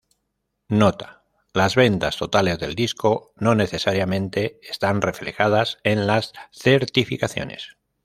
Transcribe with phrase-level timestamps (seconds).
[0.69, 1.23] Nota:
[1.53, 7.77] "Las ventas totales del disco no necesariamente están reflejadas en las certificaciones.